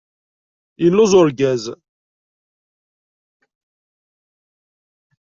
Yelluẓ 0.83 1.11
urgaz. 1.19 1.63